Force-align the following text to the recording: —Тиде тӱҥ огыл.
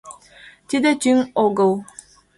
—Тиде 0.69 0.91
тӱҥ 1.01 1.17
огыл. 1.45 1.71